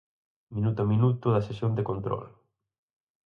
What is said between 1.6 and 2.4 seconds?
de control.